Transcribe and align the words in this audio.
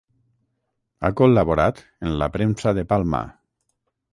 Ha 1.01 1.11
col·laborat 1.19 1.83
en 2.09 2.17
la 2.23 2.31
premsa 2.39 2.77
de 2.79 2.89
Palma. 2.95 3.21